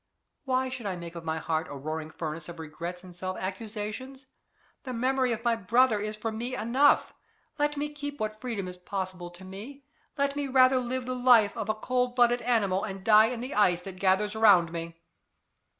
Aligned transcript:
Why 0.45 0.67
should 0.69 0.87
I 0.87 0.95
make 0.95 1.13
of 1.13 1.23
my 1.23 1.37
heart 1.37 1.67
a 1.67 1.77
roaring 1.77 2.09
furnace 2.09 2.49
of 2.49 2.57
regrets 2.57 3.03
and 3.03 3.15
self 3.15 3.37
accusations? 3.37 4.25
The 4.81 4.93
memory 4.93 5.31
of 5.31 5.43
my 5.43 5.55
brother 5.55 5.99
is 5.99 6.17
for 6.17 6.31
me 6.31 6.55
enough. 6.55 7.13
Let 7.59 7.77
me 7.77 7.89
keep 7.93 8.19
what 8.19 8.41
freedom 8.41 8.67
is 8.67 8.79
possible 8.79 9.29
to 9.29 9.43
me; 9.43 9.83
let 10.17 10.35
me 10.35 10.47
rather 10.47 10.79
live 10.79 11.05
the 11.05 11.13
life 11.13 11.55
of 11.55 11.69
a 11.69 11.75
cold 11.75 12.15
blooded 12.15 12.41
animal, 12.41 12.83
and 12.83 13.03
die 13.05 13.27
in 13.27 13.41
the 13.41 13.53
ice 13.53 13.83
that 13.83 13.99
gathers 13.99 14.35
about 14.35 14.71
me. 14.71 14.99